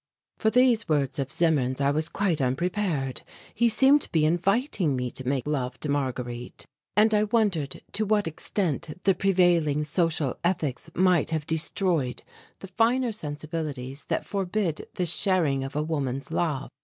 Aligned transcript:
For 0.39 0.49
these 0.49 0.89
words 0.89 1.19
of 1.19 1.31
Zimmern's 1.31 1.79
I 1.79 1.91
was 1.91 2.09
quite 2.09 2.41
unprepared. 2.41 3.21
He 3.53 3.69
seemed 3.69 4.01
to 4.01 4.11
be 4.11 4.25
inviting 4.25 4.95
me 4.95 5.11
to 5.11 5.27
make 5.27 5.45
love 5.45 5.79
to 5.81 5.89
Marguerite, 5.89 6.65
and 6.95 7.13
I 7.13 7.25
wondered 7.25 7.83
to 7.91 8.05
what 8.07 8.25
extent 8.27 8.97
the 9.03 9.13
prevailing 9.13 9.83
social 9.83 10.39
ethics 10.43 10.89
might 10.95 11.29
have 11.29 11.45
destroyed 11.45 12.23
the 12.61 12.67
finer 12.69 13.11
sensibilities 13.11 14.05
that 14.05 14.25
forbid 14.25 14.87
the 14.95 15.05
sharing 15.05 15.63
of 15.63 15.75
a 15.75 15.83
woman's 15.83 16.31
love. 16.31 16.71